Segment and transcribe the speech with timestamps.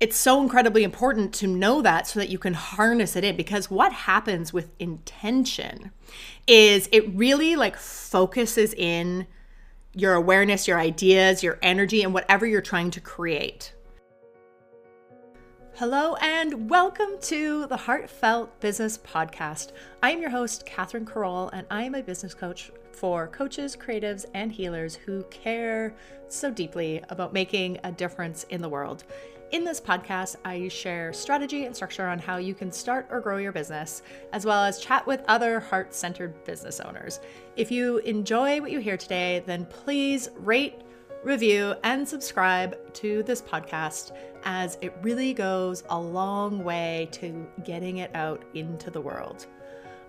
[0.00, 3.68] it's so incredibly important to know that so that you can harness it in because
[3.68, 5.90] what happens with intention
[6.46, 9.26] is it really like focuses in
[9.94, 13.74] your awareness, your ideas, your energy, and whatever you're trying to create.
[15.74, 19.72] Hello, and welcome to the Heartfelt Business Podcast.
[20.00, 24.26] I am your host, Catherine Carroll, and I am a business coach for coaches, creatives,
[24.34, 25.94] and healers who care
[26.28, 29.04] so deeply about making a difference in the world.
[29.50, 33.38] In this podcast, I share strategy and structure on how you can start or grow
[33.38, 34.02] your business,
[34.34, 37.20] as well as chat with other heart centered business owners.
[37.56, 40.82] If you enjoy what you hear today, then please rate,
[41.24, 44.14] review, and subscribe to this podcast,
[44.44, 49.46] as it really goes a long way to getting it out into the world.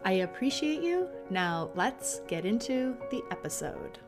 [0.04, 1.08] I appreciate you.
[1.30, 4.00] Now, let's get into the episode.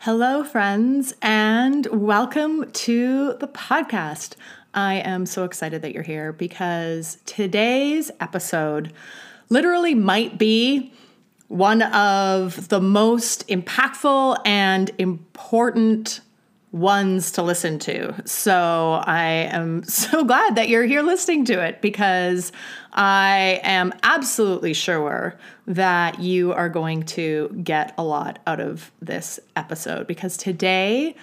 [0.00, 4.34] Hello, friends, and welcome to the podcast.
[4.74, 8.92] I am so excited that you're here because today's episode
[9.48, 10.92] literally might be
[11.48, 16.20] one of the most impactful and important
[16.74, 18.12] ones to listen to.
[18.26, 22.50] So I am so glad that you're here listening to it because
[22.92, 29.38] I am absolutely sure that you are going to get a lot out of this
[29.54, 31.14] episode because today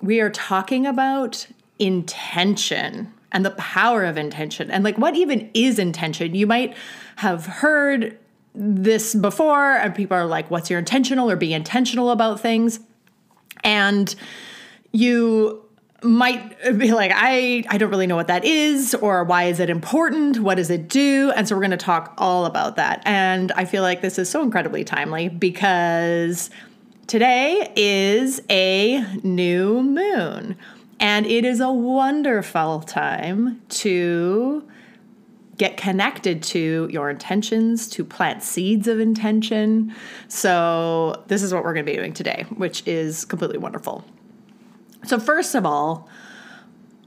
[0.00, 1.46] we are talking about
[1.78, 6.34] intention and the power of intention and like what even is intention.
[6.34, 6.76] You might
[7.16, 8.18] have heard
[8.54, 12.80] this before and people are like what's your intentional or be intentional about things
[13.64, 14.14] and
[14.94, 15.60] you
[16.02, 19.68] might be like i i don't really know what that is or why is it
[19.68, 23.50] important what does it do and so we're going to talk all about that and
[23.52, 26.48] i feel like this is so incredibly timely because
[27.06, 30.56] today is a new moon
[31.00, 34.62] and it is a wonderful time to
[35.56, 39.94] get connected to your intentions, to plant seeds of intention.
[40.26, 44.04] So, this is what we're going to be doing today, which is completely wonderful.
[45.04, 46.08] So, first of all,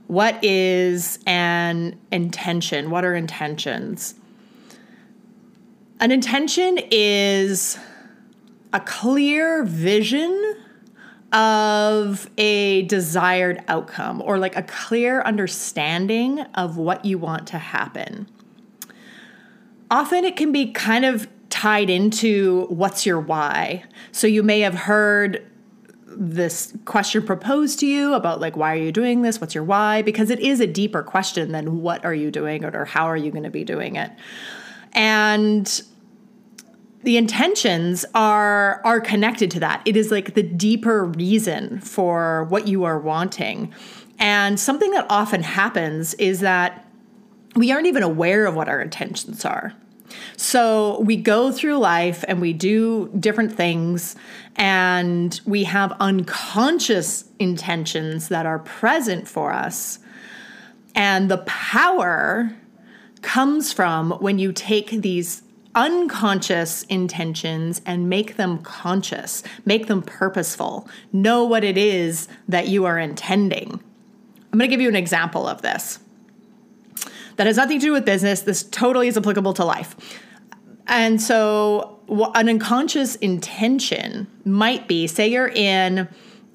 [0.07, 2.89] what is an intention?
[2.89, 4.15] What are intentions?
[5.99, 7.77] An intention is
[8.71, 10.55] a clear vision
[11.33, 18.29] of a desired outcome or like a clear understanding of what you want to happen.
[19.89, 23.83] Often it can be kind of tied into what's your why.
[24.11, 25.45] So you may have heard
[26.19, 29.39] this question proposed to you about like why are you doing this?
[29.39, 30.01] What's your why?
[30.01, 33.31] Because it is a deeper question than what are you doing or how are you
[33.31, 34.11] going to be doing it.
[34.93, 35.81] And
[37.03, 39.81] the intentions are are connected to that.
[39.85, 43.73] It is like the deeper reason for what you are wanting.
[44.19, 46.85] And something that often happens is that
[47.55, 49.73] we aren't even aware of what our intentions are
[50.35, 54.15] so we go through life and we do different things,
[54.55, 59.99] and we have unconscious intentions that are present for us.
[60.95, 62.51] And the power
[63.21, 65.43] comes from when you take these
[65.75, 72.85] unconscious intentions and make them conscious, make them purposeful, know what it is that you
[72.85, 73.79] are intending.
[74.51, 75.99] I'm going to give you an example of this
[77.37, 78.41] that has nothing to do with business.
[78.41, 79.95] This totally is applicable to life.
[80.87, 81.99] And so,
[82.35, 86.07] an unconscious intention might be say you're in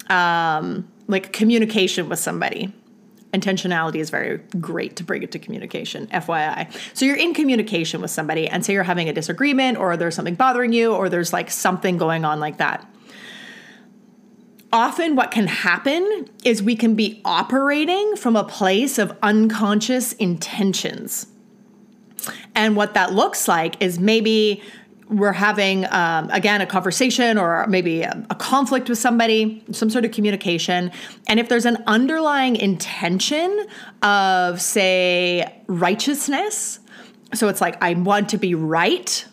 [0.09, 2.73] um, like communication with somebody.
[3.33, 6.71] Intentionality is very great to bring it to communication, FYI.
[6.95, 10.35] So, you're in communication with somebody, and say you're having a disagreement, or there's something
[10.35, 12.87] bothering you, or there's like something going on like that
[14.73, 21.27] often what can happen is we can be operating from a place of unconscious intentions.
[22.55, 24.63] And what that looks like is maybe
[25.09, 30.05] we're having, um, again, a conversation or maybe a, a conflict with somebody, some sort
[30.05, 30.91] of communication.
[31.27, 33.67] And if there's an underlying intention
[34.01, 36.79] of, say, righteousness,
[37.33, 39.25] so it's like, I want to be right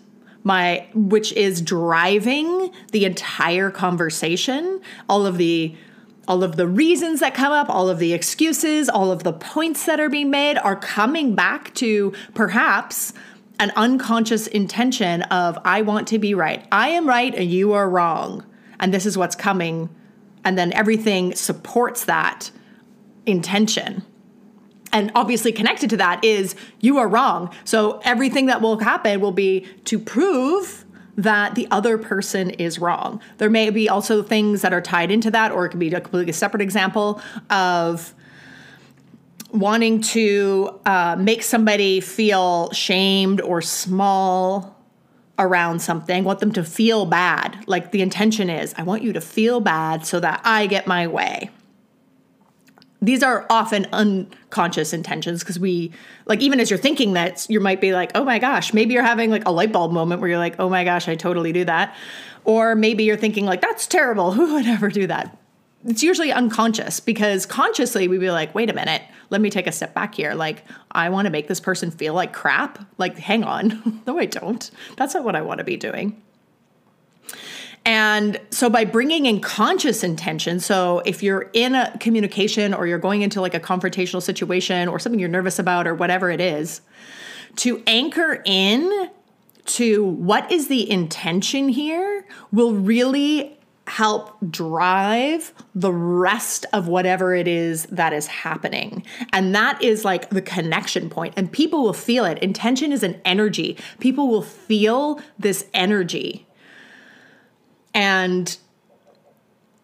[0.42, 5.74] my which is driving the entire conversation all of the
[6.28, 9.84] all of the reasons that come up all of the excuses all of the points
[9.86, 13.12] that are being made are coming back to perhaps
[13.58, 16.66] an unconscious intention of i want to be right.
[16.72, 18.44] I am right and you are wrong.
[18.80, 19.90] And this is what's coming.
[20.44, 22.50] And then everything supports that
[23.26, 24.02] intention
[24.92, 27.54] and obviously connected to that is you are wrong.
[27.64, 30.84] So everything that will happen will be to prove
[31.16, 33.20] that the other person is wrong.
[33.38, 36.00] There may be also things that are tied into that, or it could be a
[36.00, 37.20] completely separate example
[37.50, 38.14] of
[39.52, 44.76] wanting to uh, make somebody feel shamed or small
[45.38, 47.64] around something, want them to feel bad.
[47.66, 51.06] Like the intention is, I want you to feel bad so that I get my
[51.06, 51.50] way.
[53.02, 55.92] These are often unconscious intentions because we,
[56.26, 59.02] like, even as you're thinking that, you might be like, oh my gosh, maybe you're
[59.02, 61.64] having like a light bulb moment where you're like, oh my gosh, I totally do
[61.64, 61.96] that.
[62.44, 64.32] Or maybe you're thinking, like, that's terrible.
[64.34, 65.36] Who would ever do that?
[65.86, 69.72] It's usually unconscious because consciously we'd be like, wait a minute, let me take a
[69.72, 70.34] step back here.
[70.34, 72.84] Like, I want to make this person feel like crap.
[72.98, 74.02] Like, hang on.
[74.06, 74.70] no, I don't.
[74.96, 76.20] That's not what I want to be doing.
[77.84, 82.98] And so by bringing in conscious intention, so if you're in a communication or you're
[82.98, 86.82] going into like a confrontational situation or something you're nervous about or whatever it is,
[87.56, 89.10] to anchor in
[89.64, 93.56] to what is the intention here will really
[93.86, 99.02] help drive the rest of whatever it is that is happening.
[99.32, 102.38] And that is like the connection point, and people will feel it.
[102.38, 106.46] Intention is an energy, people will feel this energy.
[107.94, 108.56] And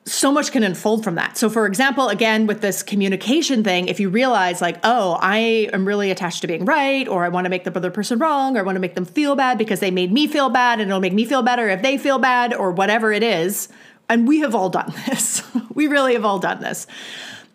[0.07, 1.37] so much can unfold from that.
[1.37, 5.85] So, for example, again, with this communication thing, if you realize, like, oh, I am
[5.85, 8.61] really attached to being right, or I want to make the other person wrong, or
[8.61, 11.01] I want to make them feel bad because they made me feel bad, and it'll
[11.01, 13.69] make me feel better if they feel bad, or whatever it is,
[14.09, 15.43] and we have all done this.
[15.75, 16.87] we really have all done this.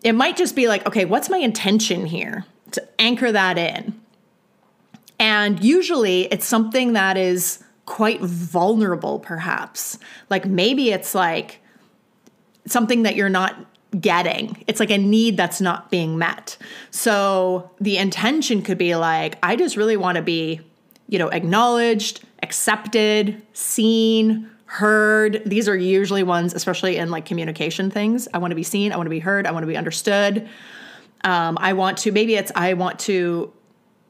[0.04, 2.44] It might just be like, okay, what's my intention here?
[2.72, 3.98] To anchor that in.
[5.18, 9.98] And usually it's something that is quite vulnerable, perhaps.
[10.30, 11.60] Like maybe it's like
[12.66, 13.66] something that you're not
[14.00, 14.64] getting.
[14.66, 16.56] It's like a need that's not being met.
[16.90, 20.60] So the intention could be like, I just really want to be,
[21.08, 25.42] you know, acknowledged, accepted, seen, heard.
[25.44, 28.26] These are usually ones, especially in like communication things.
[28.32, 30.48] I want to be seen, I want to be heard, I want to be understood.
[31.24, 33.52] Um, I want to, maybe it's, I want to,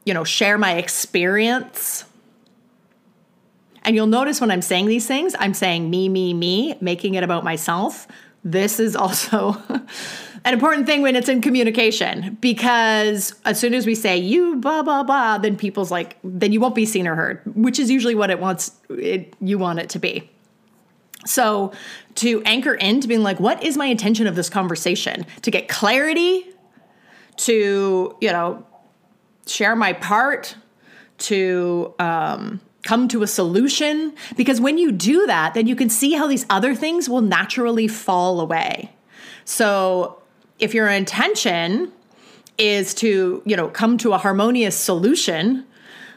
[0.05, 2.05] you know, share my experience.
[3.83, 7.23] And you'll notice when I'm saying these things, I'm saying me, me, me, making it
[7.23, 8.07] about myself.
[8.43, 9.55] This is also
[10.45, 14.83] an important thing when it's in communication because as soon as we say you blah
[14.83, 18.15] blah blah, then people's like then you won't be seen or heard, which is usually
[18.15, 20.29] what it wants it you want it to be.
[21.25, 21.71] So,
[22.15, 25.25] to anchor into being like, what is my intention of this conversation?
[25.43, 26.45] To get clarity,
[27.37, 28.65] to, you know,
[29.47, 30.55] share my part,
[31.19, 34.13] to um, come to a solution.
[34.35, 37.87] Because when you do that, then you can see how these other things will naturally
[37.87, 38.91] fall away.
[39.45, 40.21] So,
[40.59, 41.91] if your intention
[42.57, 45.65] is to, you know, come to a harmonious solution,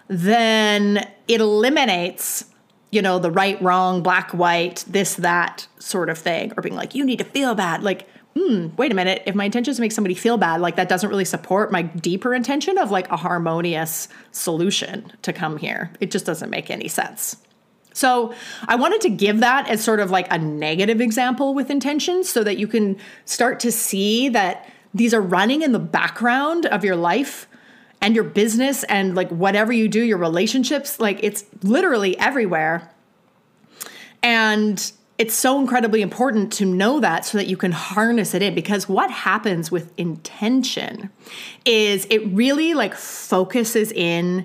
[0.09, 2.45] then it eliminates
[2.91, 6.95] you know, the right, wrong, black, white, this, that sort of thing, or being like,
[6.95, 7.83] you need to feel bad.
[7.83, 9.23] Like, hmm, wait a minute.
[9.25, 11.83] If my intention is to make somebody feel bad, like that doesn't really support my
[11.83, 15.91] deeper intention of like a harmonious solution to come here.
[16.01, 17.37] It just doesn't make any sense.
[17.95, 18.35] So
[18.69, 22.45] I wanted to give that as sort of like a negative example with intentions so
[22.45, 26.97] that you can start to see that these are running in the background of your
[26.97, 27.49] life
[28.03, 32.93] and your business and like whatever you do, your relationships, like it's literally everywhere.
[34.23, 38.55] And it's so incredibly important to know that so that you can harness it in
[38.55, 41.11] because what happens with intention
[41.65, 44.45] is it really like focuses in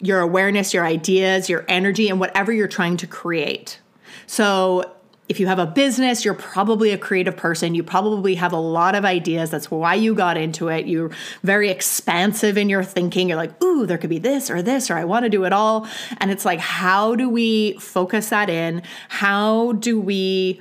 [0.00, 3.80] your awareness, your ideas, your energy, and whatever you're trying to create.
[4.26, 4.93] So
[5.28, 7.74] if you have a business, you're probably a creative person.
[7.74, 9.50] You probably have a lot of ideas.
[9.50, 10.86] That's why you got into it.
[10.86, 11.10] You're
[11.42, 13.28] very expansive in your thinking.
[13.28, 15.52] You're like, ooh, there could be this or this, or I want to do it
[15.52, 15.88] all.
[16.18, 18.82] And it's like, how do we focus that in?
[19.08, 20.60] How do we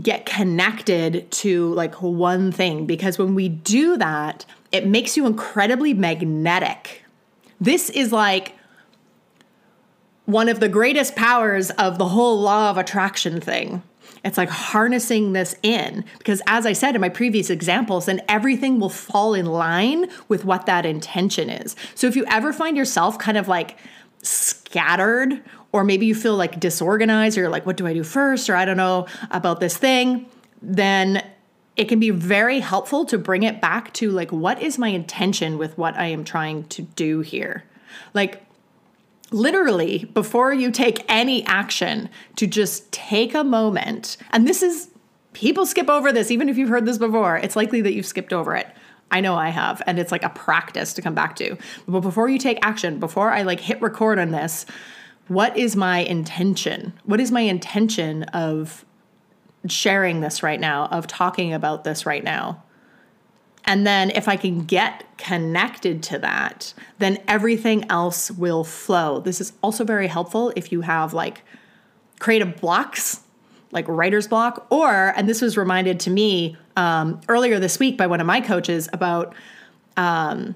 [0.00, 2.86] get connected to like one thing?
[2.86, 7.04] Because when we do that, it makes you incredibly magnetic.
[7.60, 8.54] This is like
[10.26, 13.82] one of the greatest powers of the whole law of attraction thing.
[14.24, 18.80] It's like harnessing this in because, as I said in my previous examples, then everything
[18.80, 21.76] will fall in line with what that intention is.
[21.94, 23.78] So, if you ever find yourself kind of like
[24.22, 25.40] scattered,
[25.70, 28.50] or maybe you feel like disorganized, or you're like, what do I do first?
[28.50, 30.26] Or I don't know about this thing,
[30.60, 31.24] then
[31.76, 35.58] it can be very helpful to bring it back to like, what is my intention
[35.58, 37.64] with what I am trying to do here?
[38.14, 38.45] Like,
[39.36, 44.16] literally before you take any action to just take a moment.
[44.30, 44.90] And this is
[45.32, 47.36] people skip over this even if you've heard this before.
[47.36, 48.66] It's likely that you've skipped over it.
[49.08, 51.56] I know i have and it's like a practice to come back to.
[51.86, 54.66] But before you take action before i like hit record on this
[55.28, 56.92] what is my intention?
[57.04, 58.84] What is my intention of
[59.66, 62.62] sharing this right now of talking about this right now
[63.66, 69.20] And then if I can get connected to that, then everything else will flow.
[69.20, 71.42] This is also very helpful if you have like
[72.20, 73.20] creative blocks,
[73.72, 78.06] like writer's block, or, and this was reminded to me um, earlier this week by
[78.06, 79.34] one of my coaches about
[79.96, 80.54] um,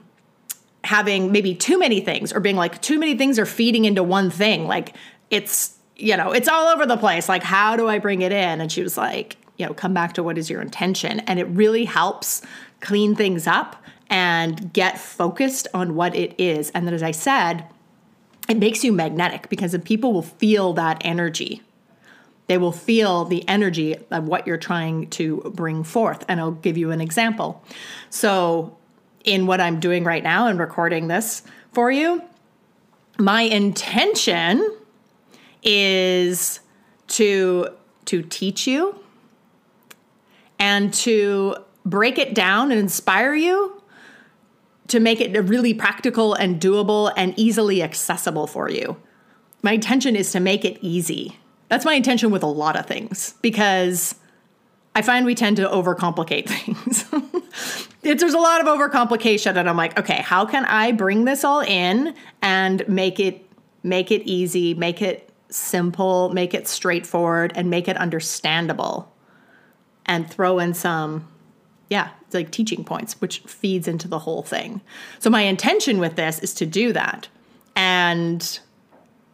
[0.84, 4.30] having maybe too many things or being like too many things are feeding into one
[4.30, 4.66] thing.
[4.66, 4.94] Like
[5.30, 7.28] it's, you know, it's all over the place.
[7.28, 8.60] Like, how do I bring it in?
[8.60, 11.20] And she was like, you know, come back to what is your intention.
[11.20, 12.40] And it really helps
[12.80, 13.76] clean things up
[14.08, 16.70] and get focused on what it is.
[16.70, 17.64] And then, as I said,
[18.48, 21.62] it makes you magnetic because the people will feel that energy.
[22.48, 26.24] They will feel the energy of what you're trying to bring forth.
[26.28, 27.62] And I'll give you an example.
[28.10, 28.76] So,
[29.24, 32.22] in what I'm doing right now and recording this for you,
[33.18, 34.76] my intention
[35.62, 36.60] is
[37.08, 37.68] to
[38.06, 38.98] to teach you
[40.58, 41.56] and to
[41.90, 43.82] break it down and inspire you
[44.88, 48.96] to make it really practical and doable and easily accessible for you.
[49.62, 51.38] My intention is to make it easy.
[51.68, 54.14] That's my intention with a lot of things because
[54.94, 57.04] I find we tend to overcomplicate things.
[58.02, 61.60] there's a lot of overcomplication and I'm like, okay, how can I bring this all
[61.60, 63.46] in and make it
[63.82, 69.10] make it easy, make it simple, make it straightforward and make it understandable
[70.04, 71.26] and throw in some
[71.90, 74.80] yeah, it's like teaching points, which feeds into the whole thing.
[75.18, 77.28] So my intention with this is to do that.
[77.76, 78.60] And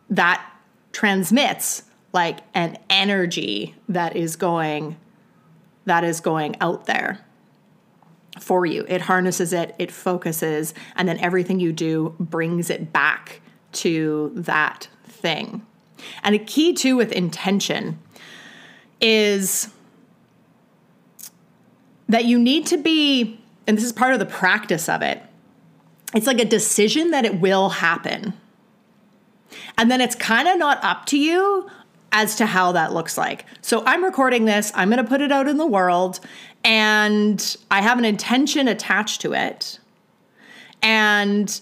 [0.09, 0.45] that
[0.93, 1.83] transmits
[2.13, 4.97] like an energy that is going
[5.85, 7.21] that is going out there
[8.41, 8.85] for you.
[8.89, 13.41] It harnesses it, it focuses, and then everything you do brings it back
[13.73, 15.65] to that thing.
[16.25, 18.01] And a key too with intention
[19.01, 19.71] is
[22.09, 25.23] that you need to be, and this is part of the practice of it,
[26.15, 28.33] it's like a decision that it will happen.
[29.77, 31.69] And then it's kind of not up to you
[32.13, 33.45] as to how that looks like.
[33.61, 36.21] So I'm recording this, I'm going to put it out in the world,
[36.65, 39.79] and I have an intention attached to it.
[40.83, 41.61] And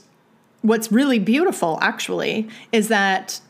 [0.63, 3.41] what's really beautiful, actually, is that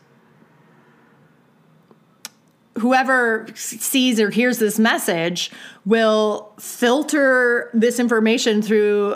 [2.77, 5.51] whoever sees or hears this message
[5.85, 9.15] will filter this information through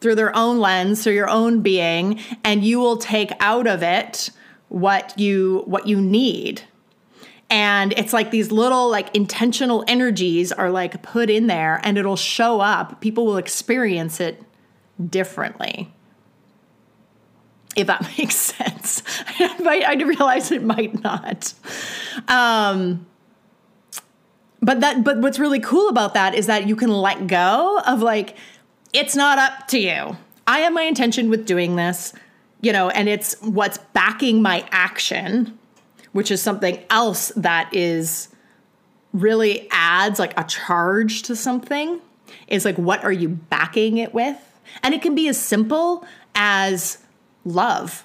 [0.00, 4.30] through their own lens through your own being and you will take out of it
[4.68, 6.62] what you what you need.
[7.50, 12.16] And it's like these little like intentional energies are like put in there and it'll
[12.16, 13.00] show up.
[13.00, 14.42] People will experience it
[15.08, 15.92] differently
[17.76, 19.02] if that makes sense.
[19.38, 21.52] I, realize it might not.
[22.28, 23.06] Um,
[24.62, 28.02] but that but what's really cool about that is that you can let go of
[28.02, 28.36] like
[28.92, 30.16] it's not up to you.
[30.46, 32.12] I have my intention with doing this,
[32.60, 35.58] you know, and it's what's backing my action,
[36.12, 38.28] which is something else that is
[39.12, 42.00] really adds like a charge to something.
[42.48, 44.36] Is like what are you backing it with?
[44.82, 46.98] And it can be as simple as
[47.44, 48.04] love.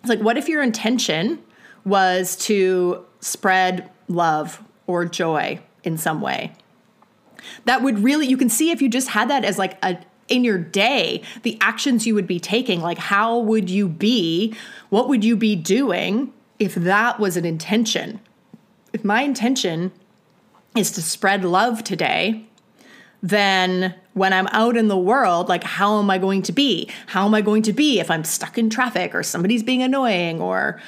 [0.00, 1.42] It's like, what if your intention
[1.84, 6.52] was to spread love or joy in some way?
[7.64, 10.44] That would really, you can see if you just had that as like a, in
[10.44, 14.54] your day, the actions you would be taking, like how would you be,
[14.90, 18.20] what would you be doing if that was an intention?
[18.92, 19.92] If my intention
[20.76, 22.46] is to spread love today,
[23.22, 26.88] then when I'm out in the world, like, how am I going to be?
[27.06, 30.40] How am I going to be if I'm stuck in traffic or somebody's being annoying
[30.40, 30.80] or,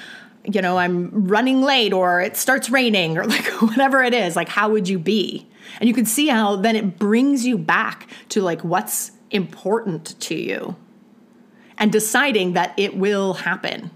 [0.44, 4.34] you know, I'm running late or it starts raining or like whatever it is?
[4.34, 5.46] Like, how would you be?
[5.78, 10.34] And you can see how then it brings you back to like what's important to
[10.34, 10.74] you
[11.76, 13.90] and deciding that it will happen.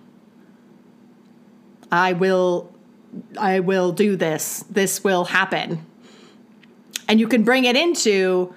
[1.91, 2.71] I will
[3.39, 4.63] I will do this.
[4.69, 5.87] This will happen.
[7.09, 8.55] And you can bring it into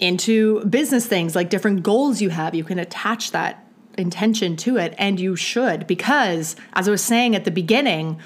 [0.00, 2.54] into business things like different goals you have.
[2.54, 3.64] You can attach that
[3.96, 8.20] intention to it, and you should, because as I was saying at the beginning,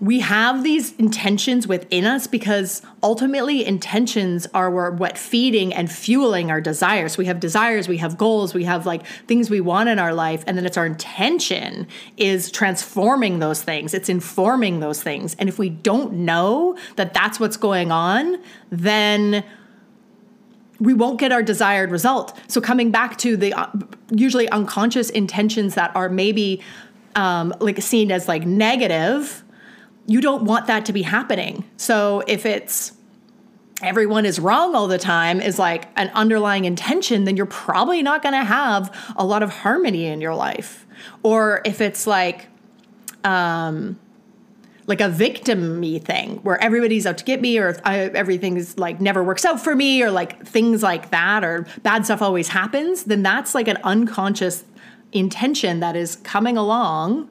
[0.00, 6.60] we have these intentions within us because ultimately intentions are what feeding and fueling our
[6.60, 7.16] desires.
[7.16, 10.42] We have desires, we have goals, we have like things we want in our life,
[10.46, 13.94] and then it's our intention is transforming those things.
[13.94, 15.36] It's informing those things.
[15.38, 18.38] And if we don't know that that's what's going on,
[18.70, 19.44] then
[20.82, 22.36] we won't get our desired result.
[22.48, 23.68] So coming back to the uh,
[24.10, 26.60] usually unconscious intentions that are maybe
[27.14, 29.44] um, like seen as like negative,
[30.06, 31.64] you don't want that to be happening.
[31.76, 32.92] So if it's
[33.80, 38.22] everyone is wrong all the time is like an underlying intention, then you're probably not
[38.22, 40.84] going to have a lot of harmony in your life.
[41.22, 42.48] Or if it's like,
[43.22, 43.98] um,
[44.86, 49.00] like a victim me thing where everybody's out to get me or I, everything's like
[49.00, 53.04] never works out for me or like things like that or bad stuff always happens,
[53.04, 54.64] then that's like an unconscious
[55.12, 57.28] intention that is coming along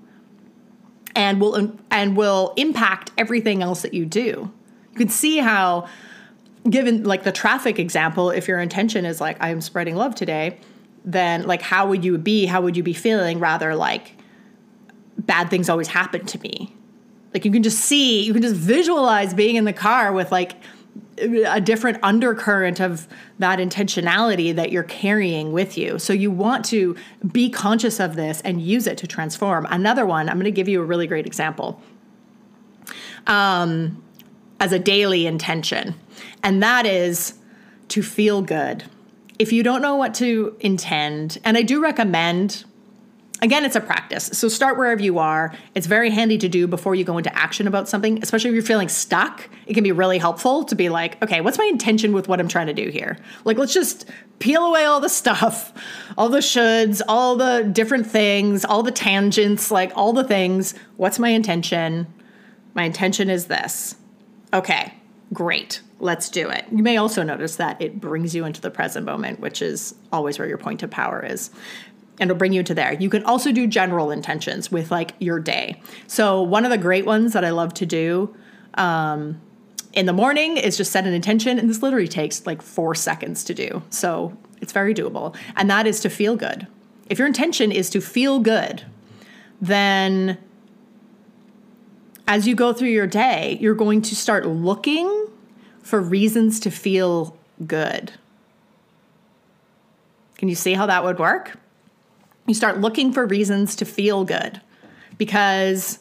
[1.16, 4.52] and will and will impact everything else that you do.
[4.92, 5.88] You can see how
[6.70, 10.58] given like the traffic example, if your intention is like I'm spreading love today,
[11.04, 12.46] then like how would you be?
[12.46, 14.16] How would you be feeling rather like
[15.18, 16.76] bad things always happen to me?
[17.34, 20.54] Like you can just see, you can just visualize being in the car with like
[21.18, 23.08] a different undercurrent of
[23.40, 26.00] that intentionality that you're carrying with you.
[26.00, 26.96] So you want to
[27.32, 29.66] be conscious of this and use it to transform.
[29.70, 31.82] Another one, I'm going to give you a really great example.
[33.28, 34.04] Um,
[34.60, 35.96] as a daily intention,
[36.44, 37.36] and that is
[37.90, 38.84] to feel good.
[39.40, 42.64] If you don't know what to intend, and I do recommend
[43.42, 44.26] again, it's a practice.
[44.34, 45.54] So start wherever you are.
[45.74, 48.64] It's very handy to do before you go into action about something, especially if you're
[48.64, 49.50] feeling stuck.
[49.66, 52.48] It can be really helpful to be like, okay, what's my intention with what I'm
[52.48, 53.18] trying to do here?
[53.44, 55.74] Like, let's just peel away all the stuff,
[56.18, 60.74] all the shoulds, all the different things, all the tangents, like all the things.
[60.98, 62.08] What's my intention?
[62.74, 63.96] My intention is this.
[64.54, 64.94] Okay,
[65.34, 65.82] great.
[66.00, 66.66] Let's do it.
[66.72, 70.40] You may also notice that it brings you into the present moment, which is always
[70.40, 71.52] where your point of power is
[72.20, 72.94] and it'll bring you to there.
[72.94, 75.82] You can also do general intentions with like your day.
[76.08, 78.36] So, one of the great ones that I love to do
[78.76, 79.42] um,
[79.94, 83.44] in the morning is just set an intention, and this literally takes like four seconds
[83.46, 83.82] to do.
[83.90, 85.36] So, it's very doable.
[85.56, 86.68] And that is to feel good.
[87.10, 88.84] If your intention is to feel good,
[89.60, 90.38] then
[92.28, 95.28] as you go through your day, you're going to start looking
[95.82, 97.38] for reasons to feel
[97.68, 98.14] good.
[100.38, 101.58] Can you see how that would work?
[102.48, 104.62] You start looking for reasons to feel good
[105.18, 106.00] because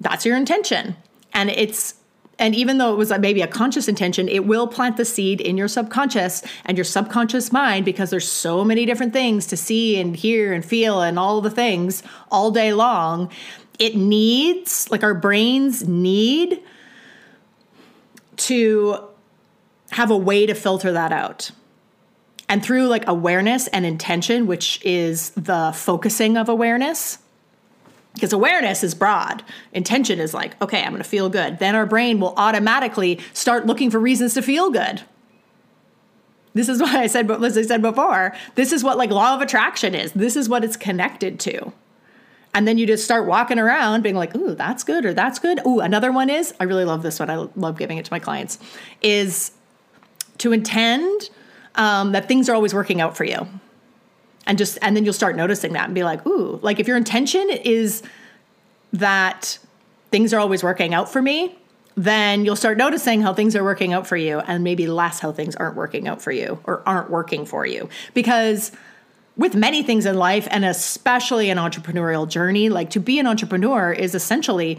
[0.00, 0.96] that's your intention.
[1.32, 1.94] And it's
[2.38, 5.56] and even though it was maybe a conscious intention, it will plant the seed in
[5.56, 10.14] your subconscious and your subconscious mind because there's so many different things to see and
[10.14, 13.30] hear and feel and all the things all day long.
[13.80, 16.62] It needs, like our brains need
[18.36, 19.08] to
[19.90, 21.50] have a way to filter that out.
[22.48, 27.18] And through like awareness and intention, which is the focusing of awareness,
[28.14, 31.58] because awareness is broad, intention is like, okay, I'm going to feel good.
[31.58, 35.02] Then our brain will automatically start looking for reasons to feel good.
[36.54, 39.40] This is what I said, as I said before, this is what like law of
[39.40, 40.12] attraction is.
[40.12, 41.72] This is what it's connected to.
[42.54, 45.60] And then you just start walking around being like, ooh, that's good or that's good.
[45.66, 47.30] Ooh, another one is, I really love this one.
[47.30, 48.58] I love giving it to my clients,
[49.02, 49.52] is
[50.38, 51.30] to intend
[51.78, 53.48] um, that things are always working out for you.
[54.46, 56.96] And just, and then you'll start noticing that and be like, ooh, like if your
[56.96, 58.02] intention is
[58.92, 59.58] that
[60.10, 61.56] things are always working out for me,
[61.94, 65.32] then you'll start noticing how things are working out for you and maybe less how
[65.32, 67.88] things aren't working out for you or aren't working for you.
[68.14, 68.72] Because
[69.36, 73.92] with many things in life, and especially an entrepreneurial journey, like to be an entrepreneur
[73.92, 74.78] is essentially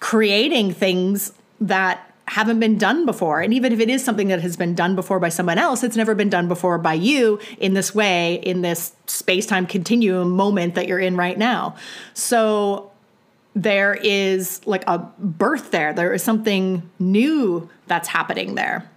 [0.00, 3.40] creating things that haven't been done before.
[3.40, 5.96] And even if it is something that has been done before by someone else, it's
[5.96, 10.76] never been done before by you in this way, in this space time continuum moment
[10.76, 11.74] that you're in right now.
[12.14, 12.92] So
[13.56, 18.88] there is like a birth there, there is something new that's happening there.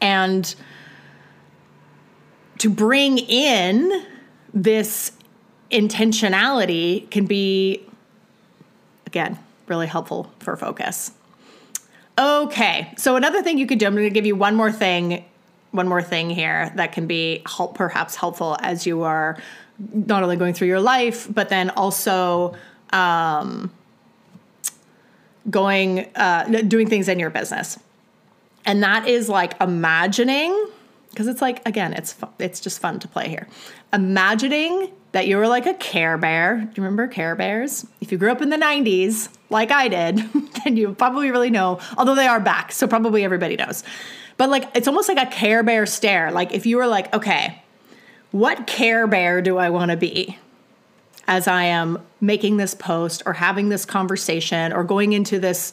[0.00, 0.54] And
[2.56, 4.06] to bring in
[4.54, 5.12] this
[5.70, 7.86] intentionality can be,
[9.04, 11.12] again, really helpful for focus.
[12.18, 15.24] Okay, so another thing you could do, I'm going to give you one more thing,
[15.70, 19.38] one more thing here that can be help, perhaps helpful as you are
[19.94, 22.54] not only going through your life, but then also
[22.92, 23.70] um,
[25.48, 27.78] going, uh, doing things in your business.
[28.66, 30.66] And that is like imagining,
[31.10, 33.48] because it's like, again, it's, it's just fun to play here.
[33.92, 36.56] Imagining that you were like a Care Bear.
[36.56, 37.86] Do you remember Care Bears?
[38.00, 40.16] If you grew up in the 90s, like I did,
[40.64, 43.82] then you probably really know, although they are back, so probably everybody knows.
[44.36, 46.30] But like it's almost like a Care Bear stare.
[46.30, 47.62] Like if you were like, okay,
[48.30, 50.38] what Care Bear do I want to be
[51.26, 55.72] as I am making this post or having this conversation or going into this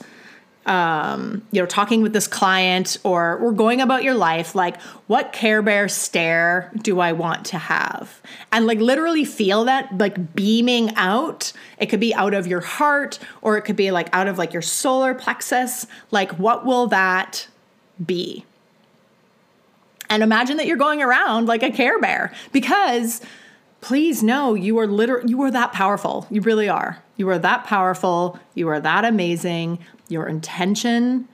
[0.68, 5.32] um, you know, talking with this client or we're going about your life, like what
[5.32, 8.22] Care Bear stare do I want to have?
[8.52, 11.54] And like literally feel that like beaming out.
[11.78, 14.52] It could be out of your heart or it could be like out of like
[14.52, 15.88] your solar plexus.
[16.12, 17.48] Like what will that
[18.06, 18.46] be.
[20.10, 23.22] And imagine that you're going around like a care bear because
[23.82, 26.28] please know you are literally you are that powerful.
[26.30, 27.02] You really are.
[27.16, 28.40] You are that powerful.
[28.54, 29.80] You are that amazing.
[30.10, 31.28] Your intention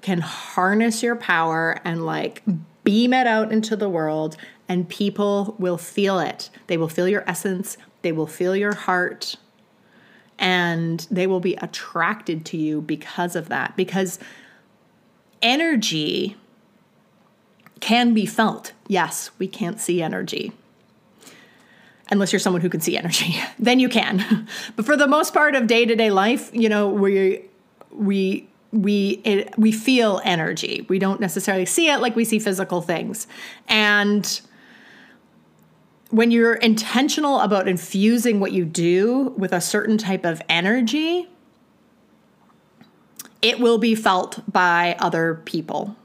[0.00, 2.42] can harness your power and like
[2.84, 4.36] beam it out into the world
[4.68, 6.50] and people will feel it.
[6.66, 9.36] They will feel your essence, they will feel your heart
[10.38, 14.18] and they will be attracted to you because of that because
[15.40, 16.36] energy
[17.80, 18.72] can be felt.
[18.88, 20.52] Yes, we can't see energy
[22.10, 23.36] unless you're someone who can see energy.
[23.58, 24.46] then you can.
[24.76, 27.42] but for the most part of day-to-day life, you know, we
[27.94, 30.86] we we it, we feel energy.
[30.88, 33.26] We don't necessarily see it like we see physical things.
[33.68, 34.40] And
[36.10, 41.28] when you're intentional about infusing what you do with a certain type of energy,
[43.40, 45.96] it will be felt by other people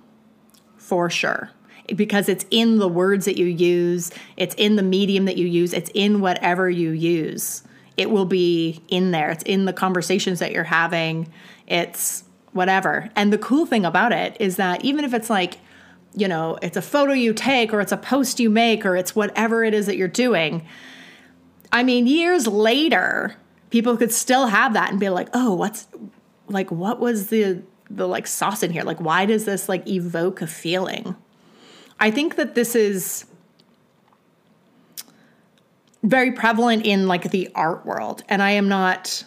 [0.77, 1.51] for sure
[1.95, 5.73] because it's in the words that you use, it's in the medium that you use,
[5.73, 7.63] it's in whatever you use.
[7.95, 9.31] It will be in there.
[9.31, 11.31] It's in the conversations that you're having.
[11.67, 13.09] It's whatever.
[13.15, 15.59] And the cool thing about it is that even if it's like,
[16.15, 19.15] you know, it's a photo you take or it's a post you make or it's
[19.15, 20.65] whatever it is that you're doing,
[21.71, 23.35] I mean, years later,
[23.69, 25.87] people could still have that and be like, "Oh, what's
[26.47, 28.83] like what was the the like sauce in here?
[28.83, 31.15] Like why does this like evoke a feeling?"
[31.99, 33.25] I think that this is
[36.03, 38.23] very prevalent in like the art world.
[38.29, 39.25] And I am not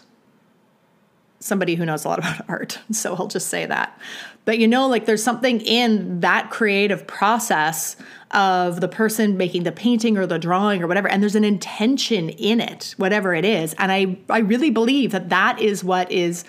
[1.41, 3.99] somebody who knows a lot about art, so I'll just say that.
[4.45, 7.97] But you know, like there's something in that creative process
[8.31, 12.31] of the person making the painting or the drawing or whatever, and there's an intention
[12.31, 13.75] in it, whatever it is.
[13.79, 16.45] And I, I really believe that that is what is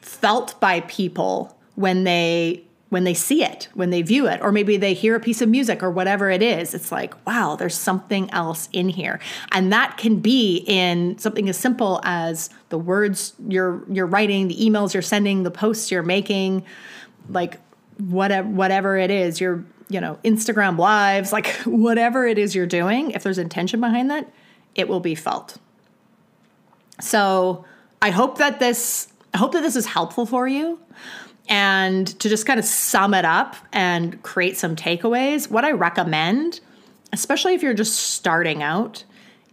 [0.00, 4.76] felt by people when they when they see it, when they view it, or maybe
[4.76, 8.30] they hear a piece of music or whatever it is, it's like, wow, there's something
[8.30, 9.18] else in here.
[9.50, 14.56] And that can be in something as simple as the words you're you're writing, the
[14.56, 16.64] emails you're sending, the posts you're making,
[17.28, 17.58] like
[17.98, 23.10] whatever whatever it is, your you know, Instagram lives, like whatever it is you're doing,
[23.12, 24.30] if there's intention behind that,
[24.74, 25.58] it will be felt.
[27.00, 27.64] So,
[28.00, 30.78] I hope that this I hope that this is helpful for you.
[31.48, 36.60] And to just kind of sum it up and create some takeaways, what I recommend,
[37.12, 39.04] especially if you're just starting out,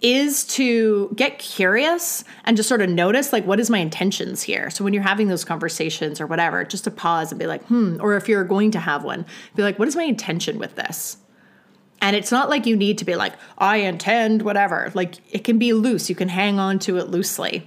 [0.03, 4.69] is to get curious and just sort of notice like what is my intentions here?
[4.69, 7.95] So when you're having those conversations or whatever just to pause and be like hmm
[8.01, 9.25] or if you're going to have one
[9.55, 11.17] be like what is my intention with this?
[12.01, 14.91] And it's not like you need to be like i intend whatever.
[14.93, 16.09] Like it can be loose.
[16.09, 17.65] You can hang on to it loosely.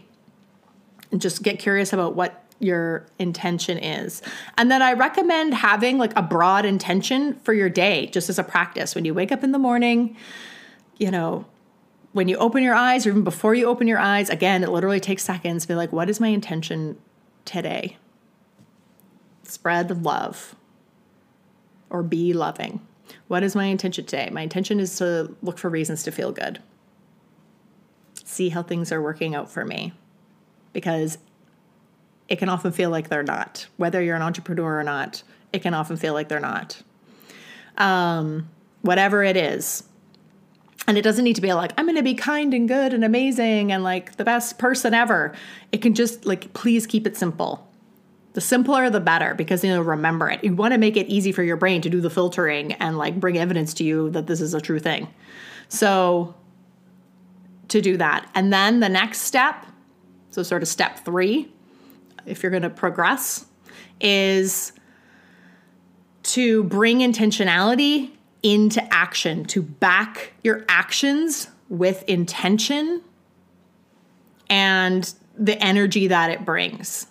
[1.11, 4.23] And just get curious about what your intention is.
[4.57, 8.45] And then I recommend having like a broad intention for your day just as a
[8.45, 8.95] practice.
[8.95, 10.17] When you wake up in the morning,
[10.97, 11.45] you know,
[12.13, 15.01] when you open your eyes or even before you open your eyes, again, it literally
[15.01, 15.63] takes seconds.
[15.63, 16.97] to Be like, what is my intention
[17.45, 17.99] today?
[19.43, 20.57] Spread love
[21.91, 22.81] or be loving.
[23.29, 24.31] What is my intention today?
[24.33, 26.61] My intention is to look for reasons to feel good.
[28.25, 29.93] See how things are working out for me.
[30.73, 31.19] Because
[32.29, 33.67] it can often feel like they're not.
[33.77, 36.83] Whether you're an entrepreneur or not, it can often feel like they're not.
[37.79, 38.49] Um,
[38.83, 39.85] whatever it is.
[40.87, 43.05] And it doesn't need to be like, I'm going to be kind and good and
[43.05, 45.35] amazing and like the best person ever.
[45.73, 47.69] It can just like, please keep it simple.
[48.35, 50.45] The simpler, the better because you know, remember it.
[50.45, 53.19] You want to make it easy for your brain to do the filtering and like
[53.19, 55.09] bring evidence to you that this is a true thing.
[55.69, 56.35] So,
[57.69, 58.31] to do that.
[58.35, 59.67] And then the next step,
[60.31, 61.51] so sort of step three,
[62.27, 63.47] if you're going to progress,
[64.01, 64.73] is
[66.23, 68.11] to bring intentionality
[68.43, 73.03] into action, to back your actions with intention
[74.49, 77.07] and the energy that it brings.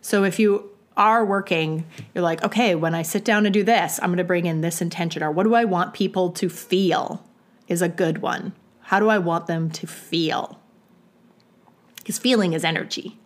[0.00, 3.98] So if you are working, you're like, okay, when I sit down to do this,
[4.02, 7.24] I'm going to bring in this intention, or what do I want people to feel
[7.68, 8.52] is a good one.
[8.80, 10.58] How do I want them to feel?
[11.96, 13.18] Because feeling is energy.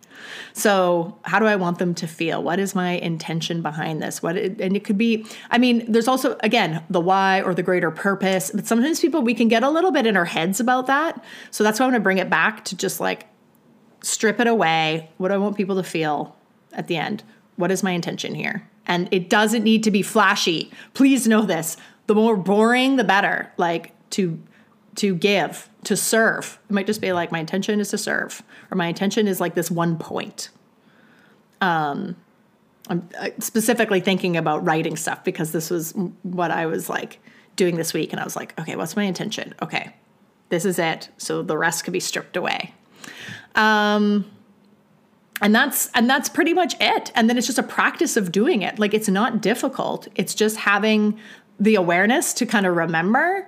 [0.53, 2.41] So, how do I want them to feel?
[2.43, 4.21] What is my intention behind this?
[4.23, 7.91] What and it could be I mean, there's also again, the why or the greater
[7.91, 11.23] purpose, but sometimes people we can get a little bit in our heads about that.
[11.51, 13.27] So that's why I'm going to bring it back to just like
[14.01, 15.09] strip it away.
[15.17, 16.35] What do I want people to feel
[16.73, 17.23] at the end?
[17.55, 18.67] What is my intention here?
[18.87, 20.71] And it doesn't need to be flashy.
[20.93, 21.77] Please know this.
[22.07, 23.51] The more boring, the better.
[23.57, 24.39] Like to
[24.95, 26.59] to give, to serve.
[26.69, 29.55] It might just be like my intention is to serve, or my intention is like
[29.55, 30.49] this one point.
[31.61, 32.15] Um,
[32.87, 37.19] I'm uh, specifically thinking about writing stuff because this was what I was like
[37.55, 38.11] doing this week.
[38.11, 39.55] And I was like, okay, what's my intention?
[39.61, 39.93] Okay,
[40.49, 41.09] this is it.
[41.17, 42.73] So the rest can be stripped away.
[43.55, 44.25] Um,
[45.41, 48.61] and that's and that's pretty much it and then it's just a practice of doing
[48.61, 51.19] it like it's not difficult it's just having
[51.59, 53.47] the awareness to kind of remember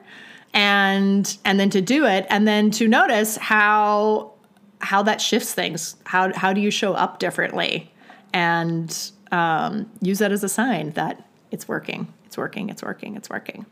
[0.53, 4.31] and and then to do it and then to notice how
[4.79, 7.91] how that shifts things how how do you show up differently
[8.33, 13.29] and um, use that as a sign that it's working it's working it's working it's
[13.29, 13.65] working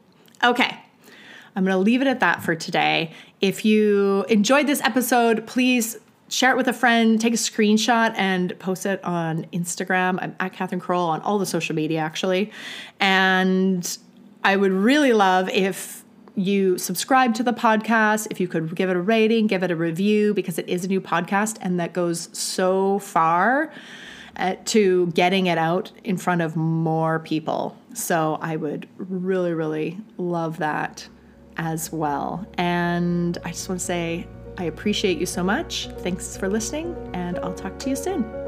[0.44, 0.78] okay
[1.56, 3.12] i'm going to leave it at that for today
[3.42, 8.58] if you enjoyed this episode please share it with a friend, take a screenshot and
[8.60, 10.18] post it on Instagram.
[10.22, 12.52] I'm at Catherine Carroll on all the social media actually.
[13.00, 13.98] And
[14.44, 16.04] I would really love if
[16.36, 19.76] you subscribe to the podcast, if you could give it a rating, give it a
[19.76, 23.72] review, because it is a new podcast and that goes so far
[24.38, 27.78] uh, to getting it out in front of more people.
[27.94, 31.08] So I would really, really love that
[31.58, 32.46] as well.
[32.58, 35.90] And I just want to say I appreciate you so much.
[36.00, 38.45] Thanks for listening, and I'll talk to you soon.